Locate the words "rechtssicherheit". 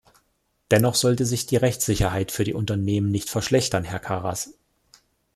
1.57-2.31